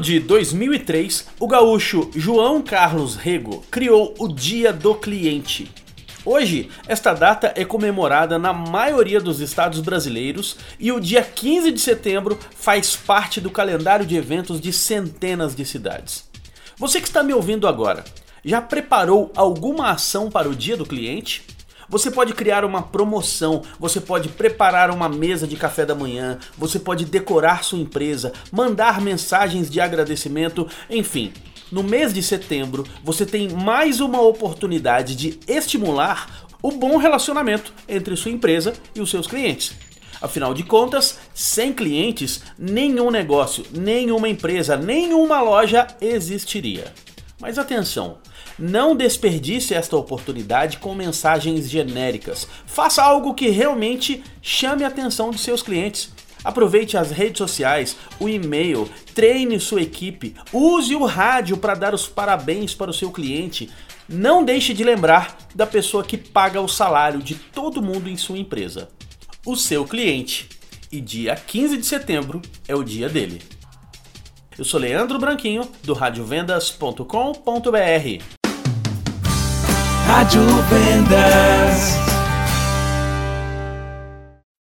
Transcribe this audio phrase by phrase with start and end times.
[0.00, 5.70] de 2003, o gaúcho João Carlos Rego criou o Dia do Cliente.
[6.24, 11.80] Hoje, esta data é comemorada na maioria dos estados brasileiros e o dia 15 de
[11.82, 16.24] setembro faz parte do calendário de eventos de centenas de cidades.
[16.78, 18.04] Você que está me ouvindo agora,
[18.42, 21.44] já preparou alguma ação para o Dia do Cliente?
[21.92, 26.78] Você pode criar uma promoção, você pode preparar uma mesa de café da manhã, você
[26.78, 31.34] pode decorar sua empresa, mandar mensagens de agradecimento, enfim.
[31.70, 38.16] No mês de setembro, você tem mais uma oportunidade de estimular o bom relacionamento entre
[38.16, 39.74] sua empresa e os seus clientes.
[40.18, 46.90] Afinal de contas, sem clientes, nenhum negócio, nenhuma empresa, nenhuma loja existiria.
[47.42, 48.18] Mas atenção,
[48.56, 52.46] não desperdice esta oportunidade com mensagens genéricas.
[52.66, 56.12] Faça algo que realmente chame a atenção de seus clientes.
[56.44, 62.06] Aproveite as redes sociais, o e-mail, treine sua equipe, use o rádio para dar os
[62.06, 63.68] parabéns para o seu cliente.
[64.08, 68.38] Não deixe de lembrar da pessoa que paga o salário de todo mundo em sua
[68.38, 68.88] empresa.
[69.44, 70.48] O seu cliente.
[70.92, 73.42] E dia 15 de setembro é o dia dele.
[74.58, 78.22] Eu sou Leandro Branquinho, do radiovendas.com.br.
[80.06, 82.01] Rádio Vendas.